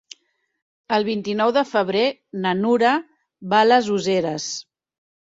El 0.95 1.03
vint-i-nou 1.09 1.51
de 1.57 1.61
febrer 1.71 2.05
na 2.45 2.53
Nura 2.61 2.93
va 3.53 3.59
a 3.65 3.69
les 3.73 3.91
Useres. 3.97 4.49